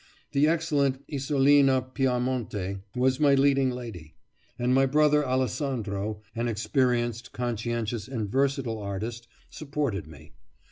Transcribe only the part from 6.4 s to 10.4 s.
experienced, conscientious, and versatile artist, supported me.